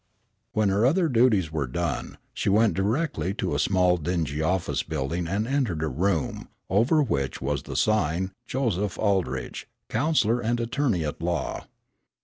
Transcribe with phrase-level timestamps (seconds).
[0.53, 5.27] When her other duties were done she went directly to a small dingy office building
[5.27, 11.21] and entered a room, over which was the sign, "Joseph Aldrich, Counselor and Attorney at
[11.21, 11.67] Law."